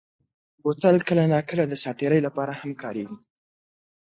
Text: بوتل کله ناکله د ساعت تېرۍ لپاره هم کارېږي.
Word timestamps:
بوتل 0.61 0.97
کله 1.07 1.23
ناکله 1.33 1.63
د 1.67 1.73
ساعت 1.81 1.97
تېرۍ 1.99 2.19
لپاره 2.27 2.51
هم 2.59 2.71
کارېږي. 2.81 3.17